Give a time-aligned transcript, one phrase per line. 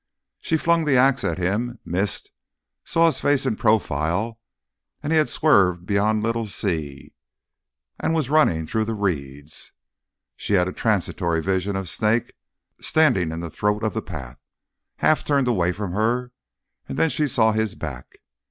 [0.39, 2.31] She flung the axe at him, missed,
[2.83, 4.39] saw his face in profile,
[5.03, 7.13] and he had swerved beyond little Si,
[7.99, 9.73] and was running through the reeds.
[10.35, 12.33] She had a transitory vision of Snake
[12.81, 14.39] standing in the throat of the path,
[14.95, 16.31] half turned away from her,
[16.89, 18.17] and then she saw his back.